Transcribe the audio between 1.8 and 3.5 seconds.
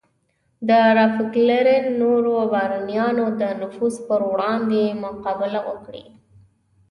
نورو بارونیانو د